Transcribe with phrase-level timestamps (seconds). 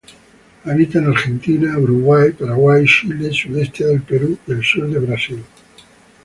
[0.65, 5.43] Habita en Argentina, Uruguay, Paraguay, Chile, sudeste de Perú y el sur de Brasil.